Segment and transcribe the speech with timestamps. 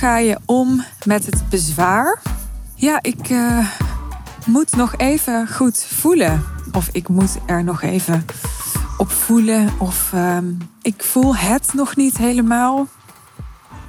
[0.00, 2.22] Ga je om met het bezwaar?
[2.74, 3.70] Ja, ik uh,
[4.46, 6.42] moet nog even goed voelen.
[6.72, 8.24] Of ik moet er nog even
[8.98, 9.68] op voelen.
[9.78, 10.38] Of uh,
[10.82, 12.86] ik voel het nog niet helemaal.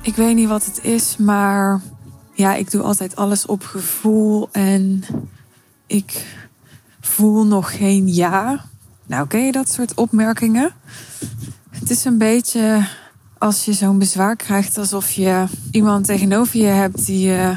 [0.01, 1.81] Ik weet niet wat het is, maar
[2.33, 4.49] ja, ik doe altijd alles op gevoel.
[4.51, 5.03] En
[5.87, 6.25] ik
[6.99, 8.65] voel nog geen ja.
[9.05, 10.73] Nou, ken je dat soort opmerkingen?
[11.69, 12.87] Het is een beetje
[13.41, 17.55] als je zo'n bezwaar krijgt alsof je iemand tegenover je hebt die je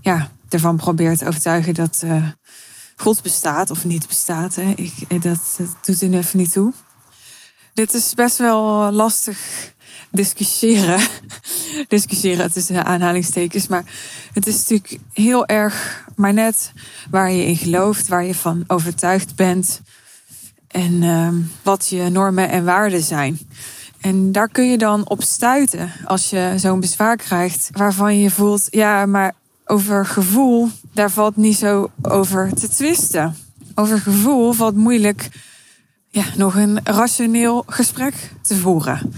[0.00, 2.28] ja, ervan probeert te overtuigen dat uh,
[2.96, 4.54] God bestaat of niet bestaat.
[4.54, 4.72] Hè.
[4.76, 6.72] Ik, dat, dat doet er even niet toe.
[7.74, 9.38] Dit is best wel lastig
[10.10, 11.00] discussiëren.
[11.88, 13.66] discussiëren tussen aanhalingstekens.
[13.66, 13.84] Maar
[14.32, 16.72] het is natuurlijk heel erg maar net
[17.10, 19.80] waar je in gelooft, waar je van overtuigd bent.
[20.68, 21.28] En uh,
[21.62, 23.38] wat je normen en waarden zijn.
[24.00, 28.66] En daar kun je dan op stuiten als je zo'n bezwaar krijgt waarvan je voelt,
[28.70, 29.34] ja, maar
[29.64, 33.36] over gevoel, daar valt niet zo over te twisten.
[33.74, 35.28] Over gevoel valt moeilijk
[36.08, 39.12] ja, nog een rationeel gesprek te voeren.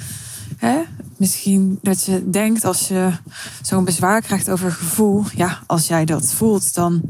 [0.57, 0.81] Hè?
[1.17, 3.11] Misschien dat je denkt als je
[3.63, 7.03] zo'n bezwaar krijgt over gevoel, ja, als jij dat voelt, dan,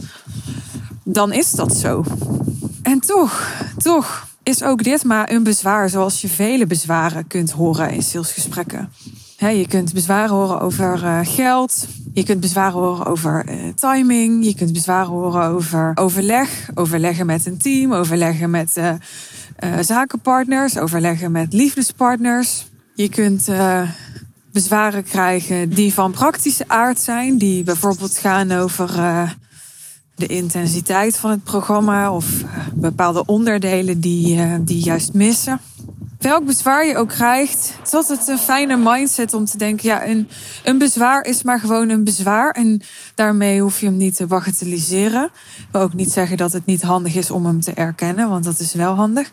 [1.05, 2.05] dan is dat zo.
[2.83, 7.91] En toch, toch is ook dit maar een bezwaar zoals je vele bezwaren kunt horen
[7.91, 8.93] in salesgesprekken.
[9.39, 11.87] je kunt bezwaren horen over uh, geld.
[12.13, 14.45] Je kunt bezwaren horen over uh, timing.
[14.45, 16.71] Je kunt bezwaren horen over overleg.
[16.75, 17.93] Overleggen met een team.
[17.93, 20.79] Overleggen met uh, zakenpartners.
[20.79, 22.67] Overleggen met liefdespartners.
[22.95, 23.49] Je kunt
[24.53, 27.39] bezwaren krijgen die van praktische aard zijn.
[27.39, 28.91] Die bijvoorbeeld gaan over
[30.15, 35.61] de intensiteit van het programma of eh, bepaalde onderdelen die, uh, die juist missen.
[36.19, 40.07] Welk bezwaar je ook krijgt, het is altijd een fijne mindset om te denken: ja,
[40.07, 40.29] een,
[40.65, 42.51] een bezwaar is maar gewoon een bezwaar.
[42.51, 42.83] En
[43.15, 45.25] daarmee hoef je hem niet te bagatelliseren.
[45.57, 48.45] Ik wil ook niet zeggen dat het niet handig is om hem te erkennen, want
[48.45, 49.33] dat is wel handig.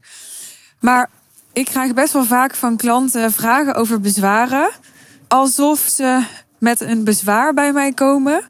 [0.79, 1.09] Maar
[1.53, 4.69] ik krijg best wel vaak van klanten vragen over bezwaren,
[5.27, 6.23] alsof ze
[6.59, 8.49] met een bezwaar bij mij komen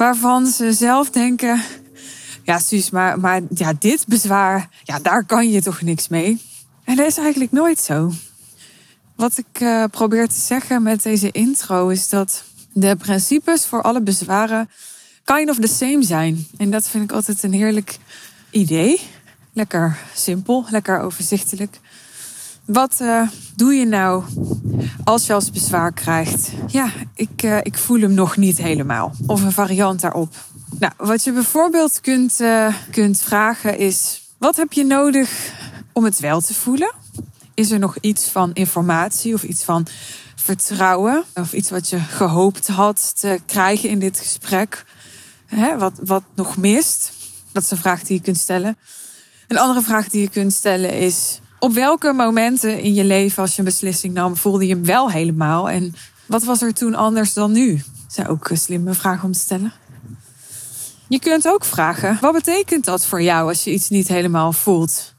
[0.00, 1.62] waarvan ze zelf denken:
[2.42, 6.42] ja, Suus, maar, maar ja, dit bezwaar, ja, daar kan je toch niks mee.
[6.84, 8.12] En dat is eigenlijk nooit zo.
[9.14, 14.00] Wat ik uh, probeer te zeggen met deze intro is dat de principes voor alle
[14.00, 14.70] bezwaren
[15.24, 16.46] kind of the same zijn.
[16.56, 17.98] En dat vind ik altijd een heerlijk
[18.50, 19.00] idee.
[19.52, 21.80] Lekker simpel, lekker overzichtelijk.
[22.64, 24.24] Wat uh, doe je nou
[25.04, 26.50] als je als bezwaar krijgt?
[26.66, 29.14] Ja, ik, uh, ik voel hem nog niet helemaal.
[29.26, 30.34] Of een variant daarop.
[30.78, 35.52] Nou, wat je bijvoorbeeld kunt, uh, kunt vragen is: wat heb je nodig
[35.92, 36.94] om het wel te voelen?
[37.54, 39.86] Is er nog iets van informatie of iets van
[40.34, 41.24] vertrouwen?
[41.34, 44.84] Of iets wat je gehoopt had te krijgen in dit gesprek?
[45.46, 47.12] Hè, wat, wat nog mist?
[47.52, 48.76] Dat is een vraag die je kunt stellen.
[49.48, 53.52] Een andere vraag die je kunt stellen is: op welke momenten in je leven, als
[53.52, 55.70] je een beslissing nam, voelde je hem wel helemaal?
[55.70, 55.94] En
[56.26, 57.74] wat was er toen anders dan nu?
[57.74, 59.72] Dat zijn ook slimme vragen om te stellen.
[61.08, 65.14] Je kunt ook vragen: wat betekent dat voor jou als je iets niet helemaal voelt?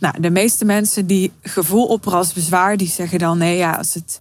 [0.00, 3.94] Nou, de meeste mensen die gevoel opperen als bezwaar, die zeggen dan: nee, ja, als
[3.94, 4.20] het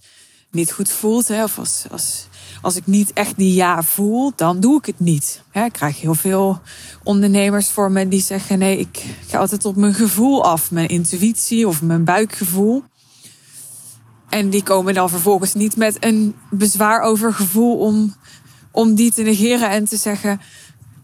[0.51, 2.27] niet goed voelt, hè, of als, als
[2.65, 5.43] als ik niet echt die ja voel, dan doe ik het niet.
[5.53, 6.61] ik krijg heel veel
[7.03, 11.67] ondernemers voor me die zeggen: nee, ik ga altijd op mijn gevoel af, mijn intuïtie
[11.67, 12.83] of mijn buikgevoel.
[14.29, 18.15] En die komen dan vervolgens niet met een bezwaar over gevoel om,
[18.71, 20.41] om die te negeren en te zeggen: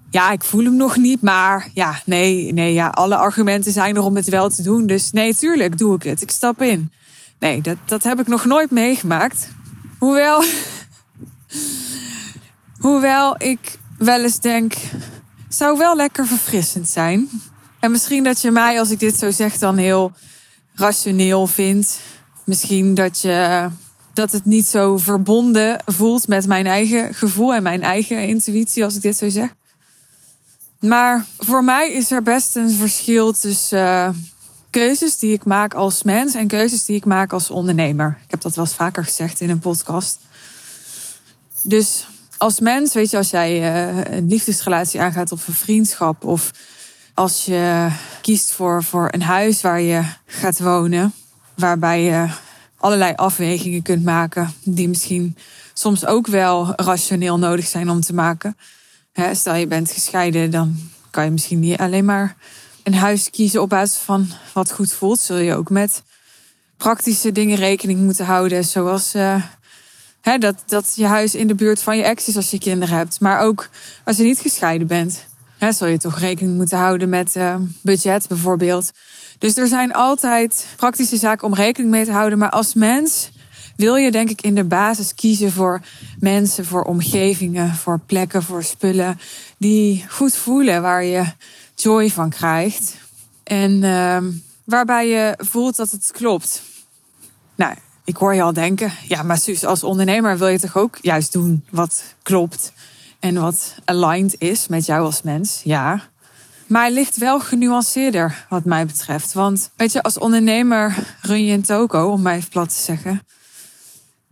[0.09, 4.03] ja, ik voel hem nog niet, maar ja, nee, nee, ja, alle argumenten zijn er
[4.03, 4.85] om het wel te doen.
[4.85, 6.21] Dus nee, tuurlijk doe ik het.
[6.21, 6.91] Ik stap in.
[7.39, 9.49] Nee, dat, dat heb ik nog nooit meegemaakt.
[9.97, 10.43] Hoewel
[12.81, 14.73] Hoewel ik wel eens denk,
[15.49, 17.29] zou wel lekker verfrissend zijn.
[17.79, 20.11] En misschien dat je mij, als ik dit zo zeg, dan heel
[20.75, 21.99] rationeel vindt.
[22.43, 23.69] Misschien dat je
[24.13, 28.95] dat het niet zo verbonden voelt met mijn eigen gevoel en mijn eigen intuïtie, als
[28.95, 29.49] ik dit zo zeg.
[30.79, 34.09] Maar voor mij is er best een verschil tussen uh,
[34.69, 38.17] keuzes die ik maak als mens en keuzes die ik maak als ondernemer.
[38.23, 40.19] Ik heb dat wel eens vaker gezegd in een podcast.
[41.63, 42.05] Dus
[42.41, 46.51] als mens, weet je, als jij uh, een liefdesrelatie aangaat of een vriendschap, of
[47.13, 47.89] als je
[48.21, 51.13] kiest voor, voor een huis waar je gaat wonen,
[51.55, 52.27] waarbij je
[52.77, 55.37] allerlei afwegingen kunt maken, die misschien
[55.73, 58.57] soms ook wel rationeel nodig zijn om te maken.
[59.31, 60.79] Stel je bent gescheiden, dan
[61.09, 62.35] kan je misschien niet alleen maar
[62.83, 65.19] een huis kiezen op basis van wat goed voelt.
[65.19, 66.03] Zul je ook met
[66.77, 69.13] praktische dingen rekening moeten houden, zoals
[70.23, 72.97] uh, dat, dat je huis in de buurt van je ex is als je kinderen
[72.97, 73.19] hebt.
[73.19, 73.69] Maar ook
[74.05, 75.25] als je niet gescheiden bent.
[75.57, 78.91] Hè, zal je toch rekening moeten houden met uh, budget bijvoorbeeld.
[79.37, 82.37] Dus er zijn altijd praktische zaken om rekening mee te houden.
[82.37, 83.31] Maar als mens
[83.75, 85.81] wil je denk ik in de basis kiezen voor
[86.19, 89.19] mensen, voor omgevingen, voor plekken, voor spullen
[89.57, 91.23] die goed voelen, waar je
[91.75, 92.95] joy van krijgt.
[93.43, 94.17] En uh,
[94.63, 96.61] waarbij je voelt dat het klopt.
[97.55, 100.97] Nou, ik hoor je al denken, ja, maar Suus, als ondernemer wil je toch ook
[101.01, 102.73] juist doen wat klopt
[103.19, 105.61] en wat aligned is met jou als mens?
[105.63, 106.09] Ja.
[106.67, 109.33] Maar het ligt wel genuanceerder, wat mij betreft.
[109.33, 113.21] Want weet je, als ondernemer run je een toko, om mij even plat te zeggen.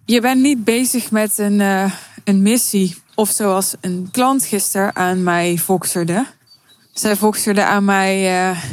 [0.06, 1.94] Je bent niet bezig met een, uh,
[2.24, 2.96] een missie.
[3.16, 6.26] Of zoals een klant gisteren aan mij voxerde.
[6.94, 8.50] Zij voxerde aan mij.
[8.50, 8.64] Uh,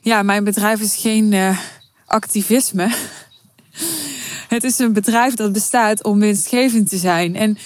[0.00, 1.58] ja, mijn bedrijf is geen uh,
[2.06, 2.94] activisme.
[4.48, 7.36] Het is een bedrijf dat bestaat om winstgevend te zijn.
[7.36, 7.58] En,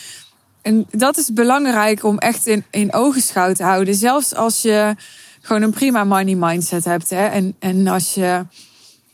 [0.62, 3.94] en dat is belangrijk om echt in, in ogenschouw te houden.
[3.94, 4.94] Zelfs als je
[5.40, 7.10] gewoon een prima money mindset hebt.
[7.10, 7.26] Hè?
[7.26, 8.46] En, en als je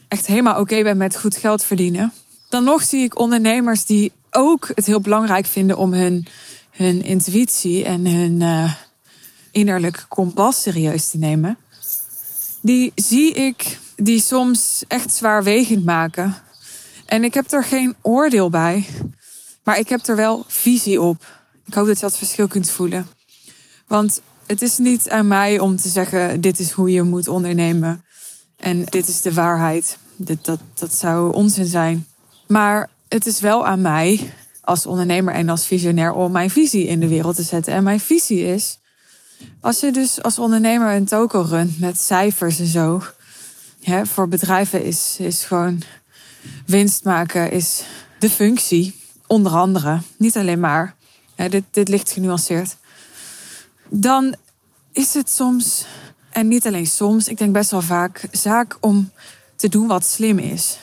[0.08, 2.12] echt helemaal oké bent met goed geld verdienen.
[2.48, 6.26] Dan nog zie ik ondernemers die ook het heel belangrijk vinden om hun,
[6.70, 8.72] hun intuïtie en hun uh,
[9.50, 11.56] innerlijke kompas serieus te nemen.
[12.60, 16.34] Die zie ik die soms echt zwaarwegend maken.
[17.12, 18.86] En ik heb er geen oordeel bij,
[19.64, 21.26] maar ik heb er wel visie op.
[21.66, 23.06] Ik hoop dat je dat verschil kunt voelen.
[23.86, 28.04] Want het is niet aan mij om te zeggen: dit is hoe je moet ondernemen.
[28.56, 29.98] En dit is de waarheid.
[30.16, 32.06] Dat, dat zou onzin zijn.
[32.46, 37.00] Maar het is wel aan mij als ondernemer en als visionair om mijn visie in
[37.00, 37.72] de wereld te zetten.
[37.72, 38.78] En mijn visie is:
[39.60, 43.02] als je dus als ondernemer een toko runt met cijfers en zo.
[44.02, 45.82] Voor bedrijven is, is gewoon
[46.66, 47.82] winst maken is
[48.18, 50.94] de functie, onder andere, niet alleen maar.
[51.36, 52.76] dit, dit ligt genuanceerd.
[53.88, 54.34] Dan
[54.92, 55.84] is het soms,
[56.30, 59.10] en niet alleen soms, ik denk best wel vaak, zaak om
[59.56, 60.78] te doen wat slim is.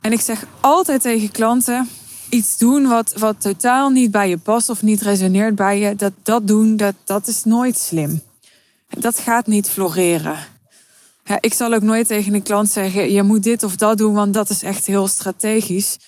[0.00, 1.88] En ik zeg altijd tegen klanten:
[2.28, 6.12] iets doen wat, wat totaal niet bij je past of niet resoneert bij je, dat,
[6.22, 8.22] dat doen, dat, dat is nooit slim.
[8.88, 10.38] Dat gaat niet floreren.
[11.24, 14.14] Ja, ik zal ook nooit tegen een klant zeggen: je moet dit of dat doen,
[14.14, 15.98] want dat is echt heel strategisch.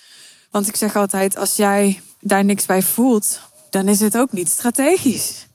[0.51, 4.49] Want ik zeg altijd: als jij daar niks bij voelt, dan is het ook niet
[4.49, 5.47] strategisch.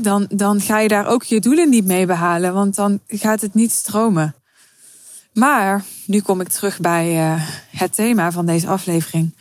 [0.00, 3.54] dan, dan ga je daar ook je doelen niet mee behalen, want dan gaat het
[3.54, 4.34] niet stromen.
[5.32, 9.34] Maar nu kom ik terug bij uh, het thema van deze aflevering.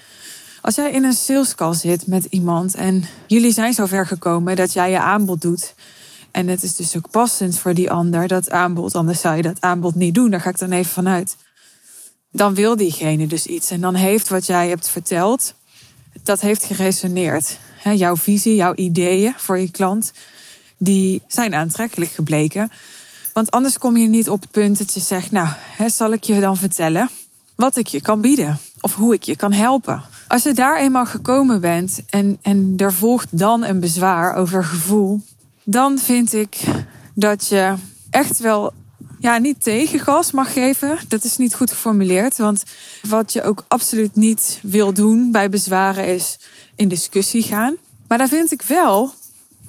[0.61, 4.73] Als jij in een sales call zit met iemand en jullie zijn zover gekomen dat
[4.73, 5.73] jij je aanbod doet
[6.37, 8.95] en het is dus ook passend voor die ander, dat aanbod.
[8.95, 10.29] Anders zou je dat aanbod niet doen.
[10.29, 11.35] Daar ga ik dan even vanuit.
[12.31, 13.71] Dan wil diegene dus iets.
[13.71, 15.53] En dan heeft wat jij hebt verteld,
[16.23, 17.57] dat heeft geresoneerd.
[17.83, 20.11] jouw visie, jouw ideeën voor je klant,
[20.77, 22.71] die zijn aantrekkelijk gebleken.
[23.33, 25.47] Want anders kom je niet op het punt dat je zegt, nou,
[25.87, 27.09] zal ik je dan vertellen
[27.55, 28.59] wat ik je kan bieden?
[28.81, 30.01] Of hoe ik je kan helpen?
[30.27, 35.21] Als je daar eenmaal gekomen bent en, en er volgt dan een bezwaar over gevoel,
[35.69, 36.57] dan vind ik
[37.13, 37.73] dat je
[38.09, 38.73] echt wel
[39.19, 40.97] ja, niet tegengas mag geven.
[41.07, 42.37] Dat is niet goed geformuleerd.
[42.37, 42.63] Want
[43.01, 46.39] wat je ook absoluut niet wil doen bij bezwaren is
[46.75, 47.75] in discussie gaan.
[48.07, 49.13] Maar dan vind ik wel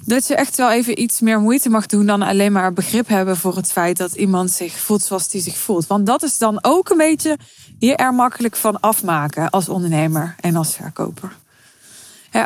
[0.05, 3.37] dat je echt wel even iets meer moeite mag doen dan alleen maar begrip hebben
[3.37, 5.87] voor het feit dat iemand zich voelt zoals hij zich voelt.
[5.87, 7.37] Want dat is dan ook een beetje
[7.79, 11.37] je er makkelijk van afmaken als ondernemer en als verkoper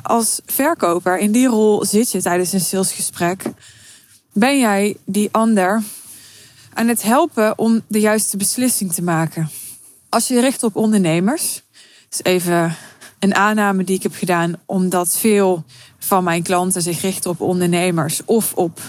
[0.02, 3.44] als verkoper in die rol zit je tijdens een salesgesprek.
[4.34, 5.84] Ben jij die ander
[6.74, 9.50] aan het helpen om de juiste beslissing te maken?
[10.10, 11.62] Als je richt op ondernemers,
[12.12, 12.76] is even
[13.20, 15.64] een aanname die ik heb gedaan, omdat veel
[16.00, 18.80] van mijn klanten zich richten op ondernemers of op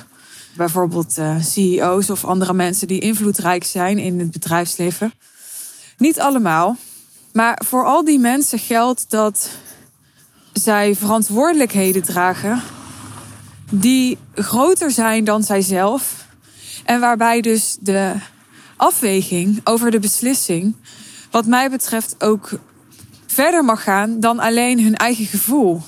[0.56, 5.12] bijvoorbeeld uh, CEO's of andere mensen die invloedrijk zijn in het bedrijfsleven.
[5.98, 6.76] Niet allemaal,
[7.32, 9.50] maar voor al die mensen geldt dat
[10.54, 12.62] zij verantwoordelijkheden dragen
[13.70, 16.26] die groter zijn dan zijzelf.
[16.84, 18.14] En waarbij dus de
[18.76, 20.76] afweging over de beslissing,
[21.30, 22.58] wat mij betreft, ook
[23.26, 25.82] verder mag gaan dan alleen hun eigen gevoel.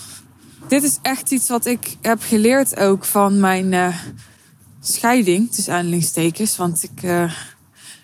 [0.69, 3.97] Dit is echt iets wat ik heb geleerd ook van mijn uh,
[4.81, 6.57] scheiding, tussen aanhalingstekens.
[6.57, 7.33] Want ik uh,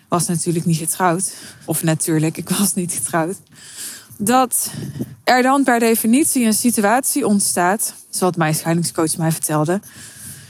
[0.07, 1.33] was natuurlijk niet getrouwd.
[1.65, 3.37] Of natuurlijk, ik was niet getrouwd
[4.25, 4.71] dat
[5.23, 9.81] er dan per definitie een situatie ontstaat, zoals mijn scheidingscoach mij vertelde,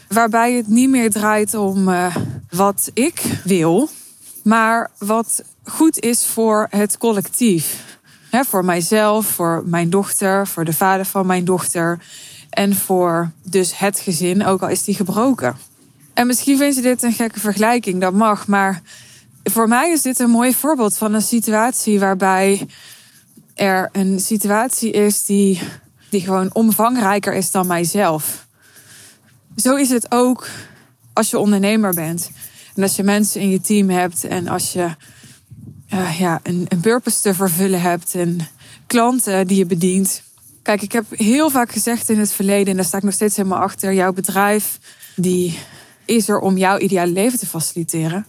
[0.07, 2.15] waarbij het niet meer draait om uh,
[2.49, 3.89] wat ik wil,
[4.43, 7.91] maar wat goed is voor het collectief.
[8.31, 11.99] voor mijzelf, voor mijn dochter, voor de vader van mijn dochter.
[12.49, 15.57] En voor dus het gezin, ook al is die gebroken.
[16.13, 18.47] En misschien vind je dit een gekke vergelijking, dat mag.
[18.47, 18.81] Maar
[19.43, 22.67] voor mij is dit een mooi voorbeeld van een situatie waarbij
[23.55, 25.61] er een situatie is die,
[26.09, 28.47] die gewoon omvangrijker is dan mijzelf.
[29.55, 30.47] Zo is het ook
[31.13, 32.31] als je ondernemer bent.
[32.75, 34.95] En als je mensen in je team hebt en als je
[35.93, 38.47] uh, ja, een, een purpose te vervullen hebt en
[38.87, 40.23] klanten die je bedient.
[40.61, 43.35] Kijk, ik heb heel vaak gezegd in het verleden, en daar sta ik nog steeds
[43.35, 44.79] helemaal achter, jouw bedrijf
[45.15, 45.59] die
[46.05, 48.25] is er om jouw ideale leven te faciliteren.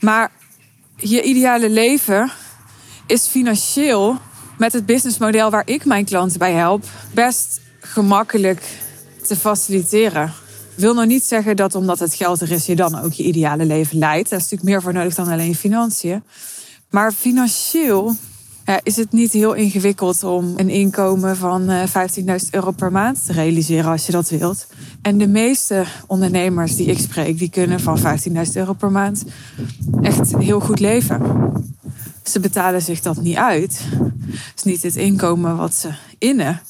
[0.00, 0.30] Maar
[0.96, 2.32] je ideale leven
[3.12, 4.16] is financieel
[4.58, 8.78] met het businessmodel waar ik mijn klanten bij help best gemakkelijk
[9.26, 10.32] te faciliteren.
[10.74, 13.64] Wil nog niet zeggen dat omdat het geld er is, je dan ook je ideale
[13.64, 14.30] leven leidt.
[14.30, 16.22] Daar is natuurlijk meer voor nodig dan alleen financiën.
[16.90, 18.16] Maar financieel
[18.82, 23.32] is het niet heel ingewikkeld om een inkomen van 15.000 eh, euro per maand te
[23.32, 24.66] realiseren als je dat wilt.
[25.02, 28.04] En de meeste ondernemers die ik spreek, die kunnen van 15.000
[28.52, 29.24] euro per maand
[30.02, 31.20] echt heel goed leven.
[32.22, 33.80] Ze betalen zich dat niet uit.
[34.26, 36.60] Het is niet het inkomen wat ze innen,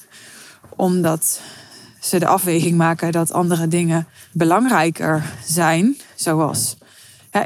[0.77, 1.41] omdat
[2.01, 6.77] ze de afweging maken dat andere dingen belangrijker zijn, zoals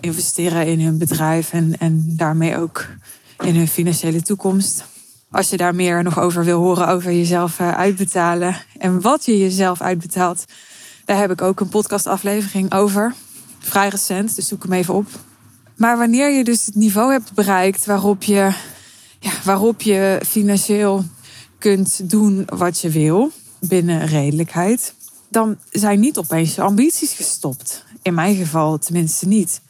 [0.00, 2.86] investeren in hun bedrijf en, en daarmee ook
[3.38, 4.84] in hun financiële toekomst.
[5.30, 9.38] Als je daar meer nog over wil horen over jezelf eh, uitbetalen en wat je
[9.38, 10.44] jezelf uitbetaalt,
[11.04, 13.14] daar heb ik ook een podcastaflevering over.
[13.58, 15.06] Vrij recent, dus zoek hem even op.
[15.76, 18.52] Maar wanneer je dus het niveau hebt bereikt waarop je,
[19.20, 21.04] ja, waarop je financieel
[21.58, 23.30] kunt doen wat je wil,
[23.60, 24.94] binnen redelijkheid,
[25.28, 27.84] dan zijn niet opeens je ambities gestopt.
[28.02, 29.60] In mijn geval tenminste niet.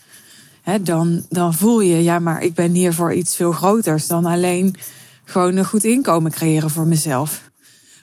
[0.81, 4.77] dan, dan voel je, ja, maar ik ben hier voor iets veel groters dan alleen
[5.25, 7.51] gewoon een goed inkomen creëren voor mezelf.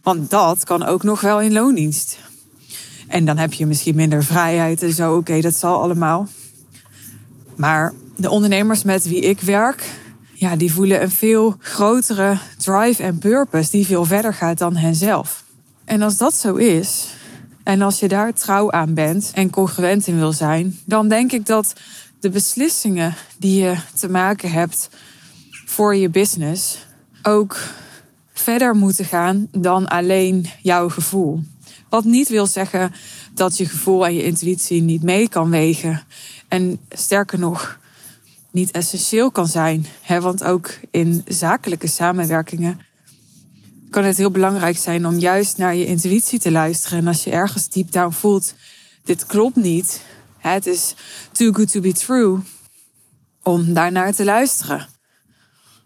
[0.03, 2.17] Want dat kan ook nog wel in loondienst.
[3.07, 5.15] En dan heb je misschien minder vrijheid en zo.
[5.15, 6.27] Oké, dat zal allemaal.
[7.55, 9.89] Maar de ondernemers met wie ik werk,
[10.33, 15.43] ja, die voelen een veel grotere drive en purpose die veel verder gaat dan henzelf.
[15.86, 17.07] En als dat zo is,
[17.63, 21.45] en als je daar trouw aan bent en congruent in wil zijn, dan denk ik
[21.45, 21.74] dat
[22.19, 24.89] de beslissingen die je te maken hebt
[25.65, 26.86] voor je business
[27.24, 27.57] ook
[28.33, 31.43] verder moeten gaan dan alleen jouw gevoel.
[31.89, 32.93] Wat niet wil zeggen
[33.33, 36.03] dat je gevoel en je intuïtie niet mee kan wegen.
[36.53, 37.79] En sterker nog,
[38.51, 39.86] niet essentieel kan zijn.
[40.07, 42.79] Want ook in zakelijke samenwerkingen
[43.89, 47.00] kan het heel belangrijk zijn om juist naar je intuïtie te luisteren.
[47.00, 48.53] En als je ergens diep down voelt,
[49.03, 50.01] dit klopt niet.
[50.38, 50.95] Het is
[51.31, 52.39] too good to be true.
[53.43, 54.88] Om daarnaar te luisteren.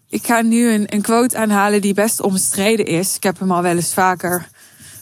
[0.08, 3.16] Ik ga nu een quote aanhalen die best omstreden is.
[3.16, 4.48] Ik heb hem al wel eens vaker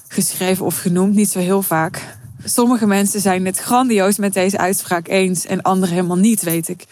[0.09, 2.16] geschreven of genoemd, niet zo heel vaak.
[2.49, 6.85] Sommige mensen zijn het grandioos met deze uitspraak eens en anderen helemaal niet, weet ik.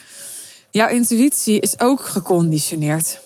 [0.70, 3.20] Jouw intuïtie is ook geconditioneerd.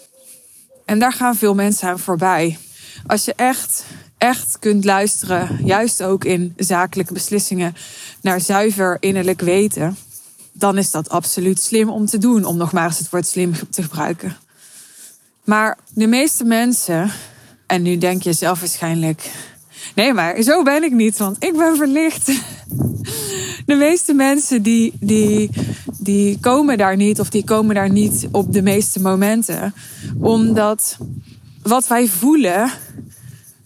[0.84, 2.58] En daar gaan veel mensen aan voorbij.
[3.06, 3.84] Als je echt,
[4.18, 7.74] echt kunt luisteren, juist ook in zakelijke beslissingen,
[8.20, 9.96] naar zuiver innerlijk weten,
[10.52, 13.52] dan is dat absoluut slim om te doen, om nog maar eens het woord slim
[13.70, 14.36] te gebruiken.
[15.44, 17.10] Maar de meeste mensen,
[17.66, 19.30] en nu denk je zelf waarschijnlijk,
[19.94, 22.26] nee, maar zo ben ik niet, want ik ben verlicht.
[23.66, 25.50] De meeste mensen die, die,
[25.98, 29.74] die komen daar niet, of die komen daar niet op de meeste momenten,
[30.20, 30.98] omdat
[31.62, 32.70] wat wij voelen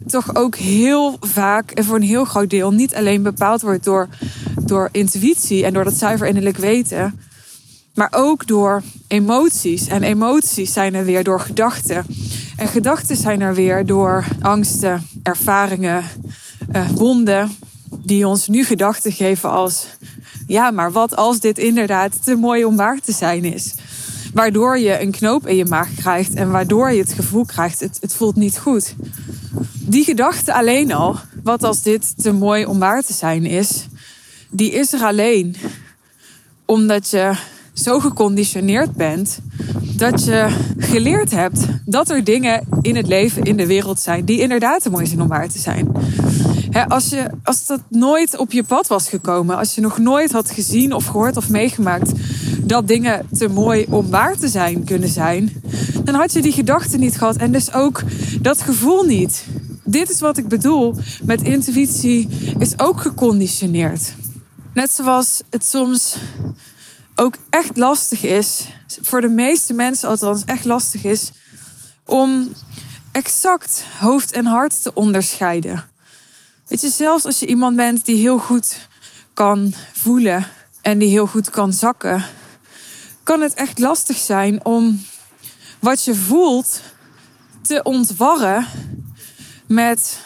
[0.06, 4.08] toch ook heel vaak en voor een heel groot deel niet alleen bepaald wordt door,
[4.60, 7.20] door intuïtie en door dat zuiver innerlijk weten,
[7.94, 9.86] maar ook door emoties.
[9.86, 12.04] En emoties zijn er weer door gedachten.
[12.62, 16.04] En gedachten zijn er weer door angsten, ervaringen,
[16.72, 17.56] uh, wonden,
[18.04, 19.86] die ons nu gedachten geven als:
[20.46, 23.74] ja, maar wat als dit inderdaad te mooi om waar te zijn is?
[24.34, 27.98] Waardoor je een knoop in je maag krijgt en waardoor je het gevoel krijgt: het,
[28.00, 28.94] het voelt niet goed.
[29.80, 33.86] Die gedachte alleen al, wat als dit te mooi om waar te zijn is,
[34.50, 35.56] die is er alleen
[36.64, 37.32] omdat je
[37.72, 39.38] zo geconditioneerd bent
[39.96, 40.48] dat je
[40.78, 44.90] geleerd hebt dat er dingen in het leven, in de wereld zijn die inderdaad te
[44.90, 45.92] mooi zijn om waar te zijn.
[46.88, 50.50] als, je, als dat nooit op je pad was gekomen, als je nog nooit had
[50.50, 52.12] gezien of gehoord of meegemaakt
[52.60, 55.62] dat dingen te mooi om waar te zijn kunnen zijn,
[56.04, 58.02] dan had je die gedachte niet gehad en dus ook
[58.40, 59.44] dat gevoel niet.
[59.84, 64.14] Dit is wat ik bedoel met intuïtie is ook geconditioneerd.
[64.74, 66.16] Net zoals het soms
[67.16, 68.68] ook echt lastig is,
[69.02, 71.30] voor de meeste mensen althans echt lastig is,
[72.06, 72.52] om
[73.12, 75.90] exact hoofd en hart te onderscheiden.
[76.66, 78.88] Weet je, zelfs als je iemand bent die heel goed
[79.34, 80.46] kan voelen
[80.80, 82.24] en die heel goed kan zakken,
[83.22, 85.04] kan het echt lastig zijn om
[85.78, 86.80] wat je voelt
[87.62, 88.66] te ontwarren
[89.66, 90.18] met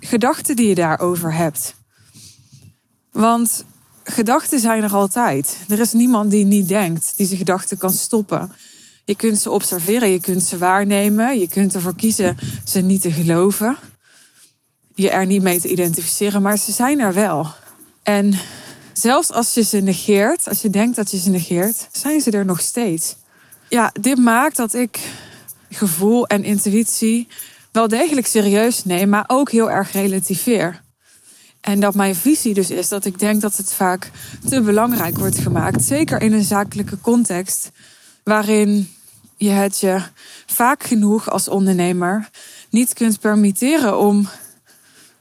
[0.00, 1.74] gedachten die je daarover hebt.
[3.10, 3.64] Want
[4.04, 5.56] gedachten zijn er altijd.
[5.68, 8.52] Er is niemand die niet denkt, die zijn gedachten kan stoppen.
[9.04, 13.12] Je kunt ze observeren, je kunt ze waarnemen, je kunt ervoor kiezen ze niet te
[13.12, 13.76] geloven,
[14.94, 17.46] je er niet mee te identificeren, maar ze zijn er wel.
[18.02, 18.34] En
[18.92, 22.44] zelfs als je ze negeert, als je denkt dat je ze negeert, zijn ze er
[22.44, 23.16] nog steeds.
[23.68, 24.98] Ja, dit maakt dat ik
[25.70, 27.28] gevoel en intuïtie
[27.72, 30.81] wel degelijk serieus neem, maar ook heel erg relativeer.
[31.62, 34.10] En dat mijn visie dus is dat ik denk dat het vaak
[34.48, 35.84] te belangrijk wordt gemaakt.
[35.84, 37.70] Zeker in een zakelijke context,
[38.22, 38.90] waarin
[39.36, 40.02] je het je
[40.46, 42.30] vaak genoeg als ondernemer
[42.70, 44.28] niet kunt permitteren om,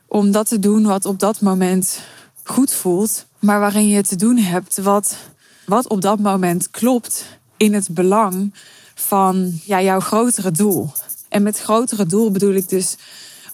[0.08, 2.00] om dat te doen wat op dat moment
[2.44, 5.18] goed voelt, maar waarin je te doen hebt wat,
[5.66, 7.26] wat op dat moment klopt
[7.58, 8.54] in het belang
[8.96, 10.92] van ja, jouw grotere doel.
[11.30, 12.96] En met grotere doel bedoel ik dus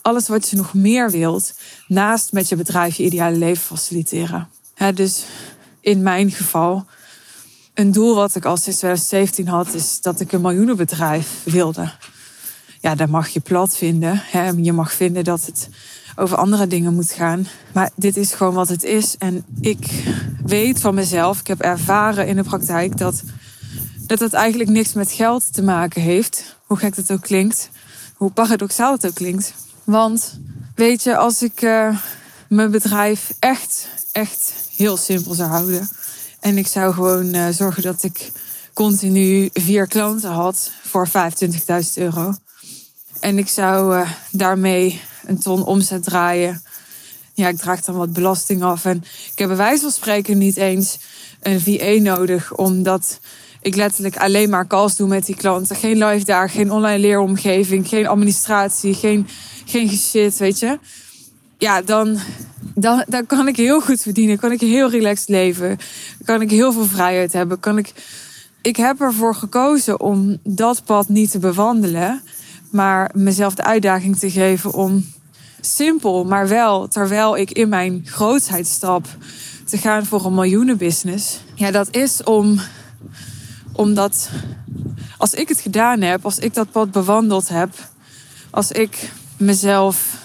[0.02, 1.54] alles wat je nog meer wilt,
[1.88, 4.50] naast met je bedrijf je ideale leven faciliteren.
[4.94, 5.24] dus
[5.80, 6.86] in mijn geval,
[7.74, 11.92] een doel wat ik al sinds 2017 had, is dat ik een miljoenenbedrijf wilde.
[12.82, 14.22] Ja, dat mag je plat vinden.
[14.62, 15.70] Je mag vinden dat het
[16.16, 17.48] over andere dingen moet gaan.
[17.74, 19.16] Maar dit is gewoon wat het is.
[19.18, 20.04] En ik
[20.44, 23.24] weet van mezelf, ik heb ervaren in de praktijk dat
[24.08, 26.58] dat het eigenlijk niks met geld te maken heeft.
[26.66, 27.70] Hoe gek het ook klinkt.
[28.16, 29.54] Hoe paradoxaal het ook klinkt.
[29.84, 30.40] Want
[30.78, 31.98] weet je, als ik uh,
[32.50, 35.90] mijn bedrijf echt, echt heel simpel zou houden.
[36.40, 38.32] En ik zou gewoon uh, zorgen dat ik
[38.74, 41.14] continu vier klanten had voor 25.000
[41.96, 42.34] euro.
[43.20, 46.64] En ik zou uh, daarmee een ton omzet draaien.
[47.34, 48.86] Ja, ik draag dan wat belasting af.
[48.86, 48.98] En
[49.32, 50.98] ik heb bij wijze van spreken niet eens
[51.42, 53.20] een VA nodig, omdat
[53.62, 55.76] ik letterlijk alleen maar calls doe met die klanten.
[55.76, 59.28] Geen live daar, geen online leeromgeving, geen administratie, geen,
[59.66, 60.80] geen shit, weet je.
[61.58, 62.18] Ja, dan,
[62.76, 64.38] dan, dan kan ik heel goed verdienen.
[64.38, 65.78] Kan ik heel relaxed leven.
[66.26, 67.60] Kan ik heel veel vrijheid hebben.
[67.60, 67.94] Kan ik,
[68.62, 72.22] ik heb ervoor gekozen om dat pad niet te bewandelen.
[72.72, 75.06] Maar mezelf de uitdaging te geven om
[75.62, 79.08] simpel, maar wel terwijl ik in mijn grootheid stap,
[79.66, 81.40] te gaan voor een miljoenenbusiness.
[81.54, 82.60] Ja, dat is om
[83.78, 84.30] omdat
[85.18, 87.70] als ik het gedaan heb, als ik dat pad bewandeld heb,
[88.50, 90.18] als ik mezelf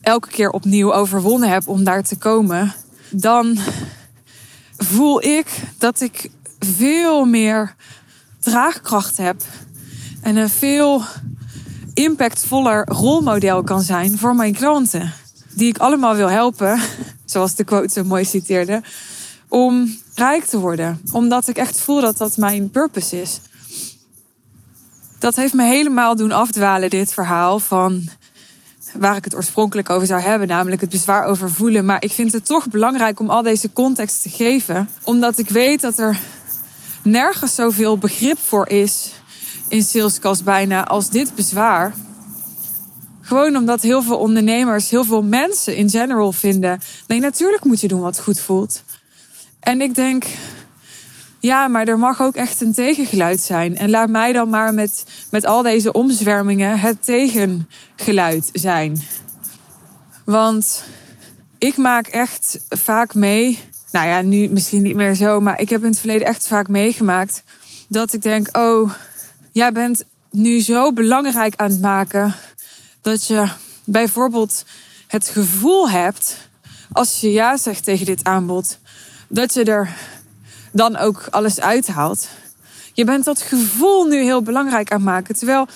[0.00, 2.74] elke keer opnieuw overwonnen heb om daar te komen,
[3.10, 3.58] dan
[4.76, 5.46] voel ik
[5.78, 7.74] dat ik veel meer
[8.40, 9.42] draagkracht heb
[10.20, 11.02] en een veel
[11.94, 15.12] impactvoller rolmodel kan zijn voor mijn klanten.
[15.54, 16.80] Die ik allemaal wil helpen,
[17.24, 18.82] zoals de quote mooi citeerde,
[19.48, 21.00] om rijk te worden.
[21.12, 23.40] Omdat ik echt voel dat dat mijn purpose is.
[25.18, 28.08] Dat heeft me helemaal doen afdwalen, dit verhaal van
[28.98, 31.84] waar ik het oorspronkelijk over zou hebben, namelijk het bezwaar over voelen.
[31.84, 35.80] Maar ik vind het toch belangrijk om al deze context te geven, omdat ik weet
[35.80, 36.18] dat er
[37.02, 39.12] nergens zoveel begrip voor is
[39.68, 41.94] in salescast bijna als dit bezwaar.
[43.20, 47.88] Gewoon omdat heel veel ondernemers, heel veel mensen in general vinden: nee, natuurlijk moet je
[47.88, 48.82] doen wat goed voelt.
[49.66, 50.24] En ik denk,
[51.40, 53.76] ja, maar er mag ook echt een tegengeluid zijn.
[53.76, 59.02] En laat mij dan maar met, met al deze omzwermingen het tegengeluid zijn.
[60.24, 60.84] Want
[61.58, 63.58] ik maak echt vaak mee.
[63.92, 66.68] Nou ja, nu misschien niet meer zo, maar ik heb in het verleden echt vaak
[66.68, 67.42] meegemaakt.
[67.88, 68.92] Dat ik denk, oh,
[69.52, 72.34] jij bent nu zo belangrijk aan het maken.
[73.00, 73.48] Dat je
[73.84, 74.64] bijvoorbeeld
[75.06, 76.48] het gevoel hebt,
[76.92, 78.78] als je ja zegt tegen dit aanbod,
[79.28, 79.96] dat je er
[80.72, 82.28] dan ook alles uithaalt.
[82.92, 85.36] Je bent dat gevoel nu heel belangrijk aan het maken.
[85.36, 85.66] Terwijl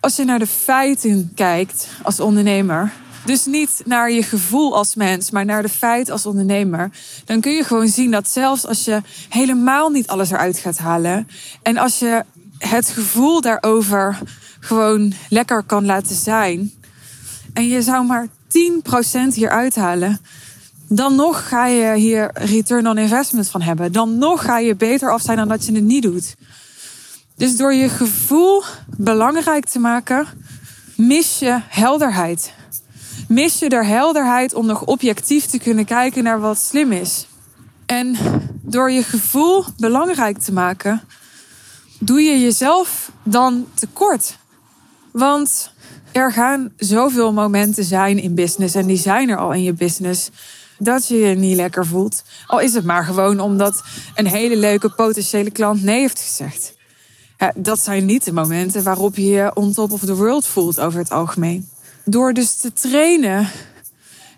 [0.00, 2.92] als je naar de feiten kijkt als ondernemer,
[3.24, 6.90] dus niet naar je gevoel als mens, maar naar de feit als ondernemer,
[7.24, 11.28] dan kun je gewoon zien dat zelfs als je helemaal niet alles eruit gaat halen
[11.62, 12.24] en als je
[12.58, 14.18] het gevoel daarover
[14.60, 16.72] gewoon lekker kan laten zijn
[17.52, 18.30] en je zou maar 10%
[19.34, 20.20] hier uithalen,
[20.88, 23.92] dan nog ga je hier return on investment van hebben.
[23.92, 26.34] Dan nog ga je beter af zijn dan dat je het niet doet.
[27.36, 28.62] Dus door je gevoel
[28.96, 30.26] belangrijk te maken,
[30.96, 32.52] mis je helderheid.
[33.28, 37.26] Mis je er helderheid om nog objectief te kunnen kijken naar wat slim is.
[37.86, 38.16] En
[38.62, 41.02] door je gevoel belangrijk te maken,
[41.98, 44.38] doe je jezelf dan tekort.
[45.10, 45.70] Want
[46.12, 50.30] er gaan zoveel momenten zijn in business en die zijn er al in je business
[50.78, 52.24] dat je je niet lekker voelt.
[52.46, 53.82] Al is het maar gewoon omdat
[54.14, 56.76] een hele leuke potentiële klant nee heeft gezegd.
[57.54, 60.98] Dat zijn niet de momenten waarop je je on top of the world voelt over
[60.98, 61.68] het algemeen.
[62.04, 63.48] Door dus te trainen,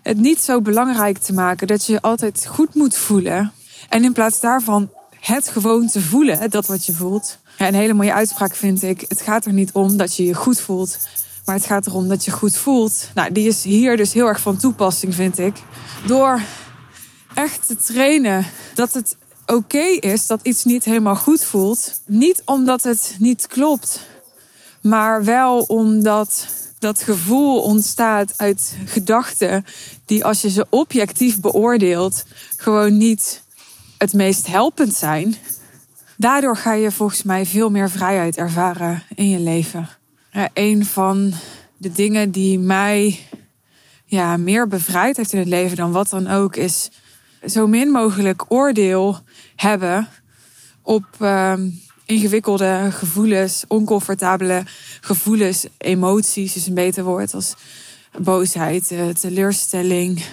[0.03, 3.51] het niet zo belangrijk te maken dat je je altijd goed moet voelen.
[3.89, 7.37] En in plaats daarvan het gewoon te voelen, dat wat je voelt.
[7.57, 9.05] Een hele mooie uitspraak vind ik.
[9.07, 10.97] Het gaat er niet om dat je je goed voelt,
[11.47, 13.09] maar het gaat erom dat je goed voelt.
[13.13, 15.55] Nou, die is hier dus heel erg van toepassing, vind ik.
[16.05, 16.41] Door
[17.33, 22.01] echt te trainen dat het oké is dat iets niet helemaal goed voelt.
[22.05, 23.99] Niet omdat het niet klopt,
[24.81, 26.47] maar wel omdat
[26.79, 29.65] dat gevoel ontstaat uit gedachten
[30.05, 32.23] die als je ze objectief beoordeelt,
[32.57, 33.43] gewoon niet
[33.97, 35.35] het meest helpend zijn.
[36.17, 39.96] Daardoor ga je volgens mij veel meer vrijheid ervaren in je leven.
[40.37, 41.33] Ja, een van
[41.77, 43.19] de dingen die mij
[44.05, 46.89] ja, meer bevrijd heeft in het leven dan wat dan ook, is
[47.45, 49.19] zo min mogelijk oordeel
[49.55, 50.07] hebben
[50.81, 51.53] op uh,
[52.05, 54.63] ingewikkelde gevoelens, oncomfortabele
[55.01, 57.55] gevoelens, emoties is een beter woord als
[58.21, 60.23] boosheid, eh, teleurstelling,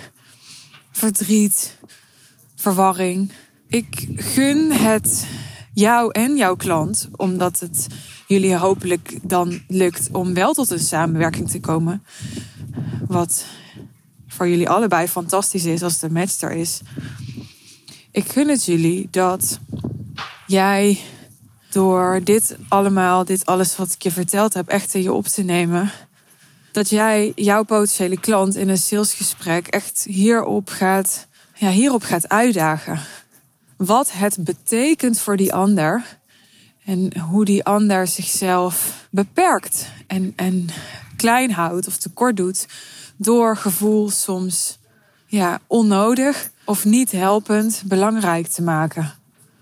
[0.92, 1.78] verdriet,
[2.54, 3.32] verwarring.
[3.68, 5.26] Ik gun het
[5.74, 7.86] jou en jouw klant, omdat het
[8.26, 12.02] jullie hopelijk dan lukt om wel tot een samenwerking te komen.
[13.06, 13.44] Wat
[14.28, 16.80] voor jullie allebei fantastisch is als de match er is.
[18.10, 19.58] Ik gun het jullie dat
[20.46, 20.98] jij
[21.70, 25.42] door dit allemaal, dit alles wat ik je verteld heb, echt in je op te
[25.42, 25.90] nemen.
[26.72, 33.00] Dat jij jouw potentiële klant in een salesgesprek echt hierop gaat, ja, hierop gaat uitdagen.
[33.76, 36.18] Wat het betekent voor die ander.
[36.84, 40.66] En hoe die ander zichzelf beperkt en, en
[41.16, 42.66] klein houdt of tekort doet
[43.16, 44.78] door gevoel soms
[45.26, 49.12] ja, onnodig of niet helpend belangrijk te maken.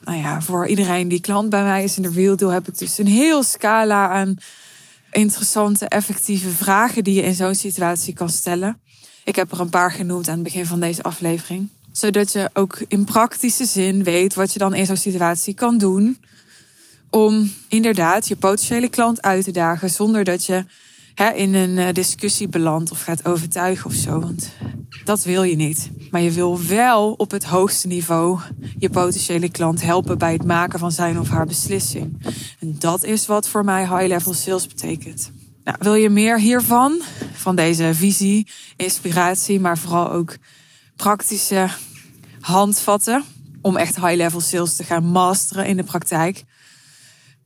[0.05, 2.98] Nou ja, voor iedereen die klant bij mij is in de Real heb ik dus
[2.98, 4.37] een heel scala aan
[5.11, 8.81] interessante, effectieve vragen die je in zo'n situatie kan stellen.
[9.25, 11.68] Ik heb er een paar genoemd aan het begin van deze aflevering.
[11.93, 16.19] Zodat je ook in praktische zin weet wat je dan in zo'n situatie kan doen.
[17.11, 20.65] Om inderdaad je potentiële klant uit te dagen zonder dat je
[21.15, 24.21] hè, in een eh, discussie belandt of gaat overtuigen of zo.
[24.21, 24.51] Want
[25.05, 25.91] dat wil je niet.
[26.11, 28.41] Maar je wil wel op het hoogste niveau
[28.79, 32.23] je potentiële klant helpen bij het maken van zijn of haar beslissing.
[32.61, 35.31] En dat is wat voor mij high-level sales betekent.
[35.65, 37.01] Nou, wil je meer hiervan?
[37.33, 40.37] Van deze visie, inspiratie, maar vooral ook
[40.97, 41.69] praktische
[42.41, 43.25] handvatten
[43.61, 46.45] om echt high-level sales te gaan masteren in de praktijk?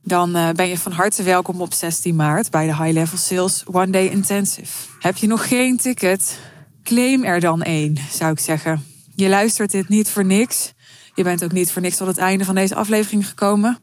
[0.07, 3.63] dan eh, ben je van harte welkom op 16 maart bij de High Level Sales
[3.65, 4.87] One Day Intensive.
[4.99, 6.39] Heb je nog geen ticket?
[6.83, 8.83] Claim er dan één, zou ik zeggen.
[9.15, 10.73] Je luistert dit niet voor niks.
[11.15, 13.79] Je bent ook niet voor niks tot het einde van deze aflevering gekomen.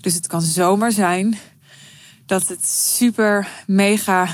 [0.00, 1.38] Dus het kan zomaar zijn
[2.26, 4.28] dat het super mega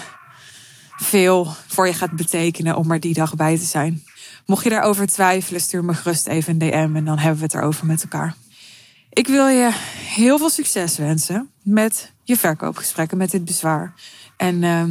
[0.97, 4.03] veel voor je gaat betekenen om er die dag bij te zijn.
[4.47, 7.55] Mocht je daarover twijfelen, stuur me gerust even een DM en dan hebben we het
[7.55, 8.35] erover met elkaar.
[9.11, 13.95] Ik wil je heel veel succes wensen met je verkoopgesprekken, met dit bezwaar.
[14.37, 14.85] En uh,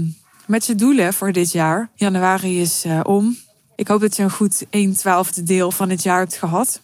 [0.47, 1.89] met je doelen voor dit jaar.
[1.95, 3.37] Januari is uh, om.
[3.75, 6.81] Ik hoop dat je een goed 1 twaalfde deel van het jaar hebt gehad.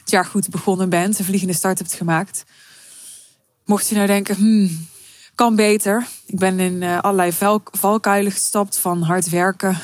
[0.00, 2.44] Het jaar goed begonnen bent, een vliegende start hebt gemaakt.
[3.64, 4.86] Mocht je nou denken, hmm,
[5.34, 6.06] kan beter.
[6.26, 7.32] Ik ben in uh, allerlei
[7.70, 9.76] valkuilen gestapt van hard werken.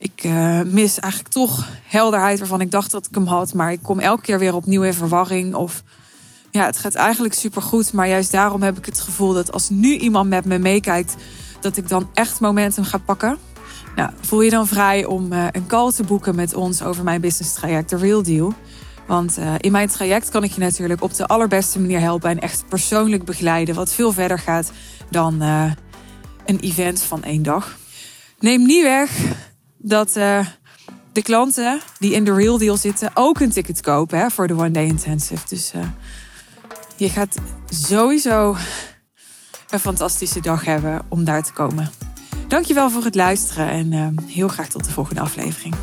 [0.00, 3.54] Ik uh, mis eigenlijk toch helderheid waarvan ik dacht dat ik hem had.
[3.54, 5.54] Maar ik kom elke keer weer opnieuw in verwarring.
[5.54, 5.82] Of
[6.50, 7.92] ja, het gaat eigenlijk supergoed.
[7.92, 11.16] Maar juist daarom heb ik het gevoel dat als nu iemand met me meekijkt,
[11.60, 13.38] dat ik dan echt momentum ga pakken.
[13.96, 17.20] Nou, voel je dan vrij om uh, een call te boeken met ons over mijn
[17.20, 18.52] business traject, The Real Deal.
[19.06, 22.40] Want uh, in mijn traject kan ik je natuurlijk op de allerbeste manier helpen en
[22.40, 24.72] echt persoonlijk begeleiden, wat veel verder gaat
[25.10, 25.40] dan
[26.44, 27.76] een event van één dag.
[28.38, 29.10] Neem niet weg
[29.82, 30.12] dat
[31.12, 34.54] de klanten die in de Real Deal zitten ook een ticket kopen hè, voor de
[34.54, 35.48] One Day Intensive.
[35.48, 35.72] Dus
[36.96, 37.36] je gaat
[37.68, 38.56] sowieso
[39.70, 41.90] een fantastische dag hebben om daar te komen.
[42.48, 45.74] Dankjewel voor het luisteren en uh, heel graag tot de volgende aflevering.